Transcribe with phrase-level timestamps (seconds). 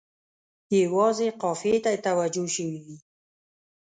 [0.83, 2.97] یوازې قافیې ته یې توجه شوې وي.